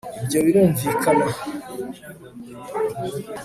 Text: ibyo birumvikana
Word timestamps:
ibyo 0.21 0.39
birumvikana 0.45 1.25